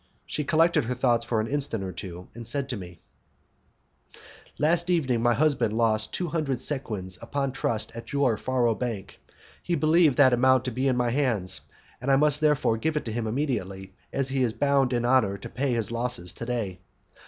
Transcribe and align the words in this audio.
She 0.25 0.43
collected 0.43 0.85
her 0.85 0.95
thoughts 0.95 1.23
for 1.23 1.39
an 1.39 1.45
instant 1.45 1.83
or 1.83 1.91
two, 1.91 2.27
and 2.33 2.47
said 2.47 2.67
to 2.69 2.75
me: 2.75 3.01
"Last 4.57 4.89
evening 4.89 5.21
my 5.21 5.35
husband 5.35 5.77
lost 5.77 6.11
two 6.11 6.29
hundred 6.29 6.59
sequins 6.59 7.19
upon 7.21 7.51
trust 7.51 7.91
at 7.95 8.11
your 8.11 8.35
faro 8.35 8.73
bank; 8.73 9.19
he 9.61 9.75
believed 9.75 10.17
that 10.17 10.33
amount 10.33 10.65
to 10.65 10.71
be 10.71 10.87
in 10.87 10.97
my 10.97 11.11
hands, 11.11 11.61
and 12.01 12.09
I 12.09 12.15
must 12.15 12.41
therefore 12.41 12.77
give 12.77 12.97
it 12.97 13.05
to 13.05 13.11
him 13.13 13.27
immediately, 13.27 13.93
as 14.11 14.29
he 14.29 14.41
is 14.41 14.53
bound 14.53 14.91
in 14.91 15.05
honour 15.05 15.37
to 15.37 15.49
pay 15.49 15.75
his 15.75 15.91
losses 15.91 16.33
to 16.33 16.45
day. 16.47 16.79